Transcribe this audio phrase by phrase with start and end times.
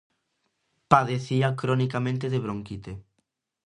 [0.87, 2.91] Padecía cronicamente de bronquite.